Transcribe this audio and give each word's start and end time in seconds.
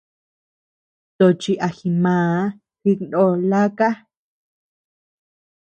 Tochi 1.17 1.53
a 1.67 1.67
jimàà 1.77 2.23
jiknó 2.81 3.23
laka. 3.49 3.89